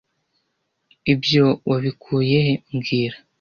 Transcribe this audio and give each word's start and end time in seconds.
Ibyo 1.13 1.45
wabikuye 1.69 2.37
he 2.45 2.53
mbwira 2.73 3.17